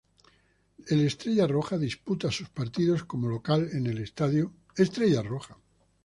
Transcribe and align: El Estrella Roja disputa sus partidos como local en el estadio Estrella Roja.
El 0.87 1.01
Estrella 1.05 1.45
Roja 1.45 1.77
disputa 1.77 2.31
sus 2.31 2.49
partidos 2.49 3.03
como 3.03 3.27
local 3.27 3.69
en 3.71 3.85
el 3.85 3.99
estadio 3.99 4.51
Estrella 4.75 5.21
Roja. 5.21 5.57